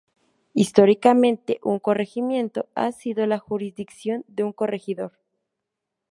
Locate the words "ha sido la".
2.73-3.37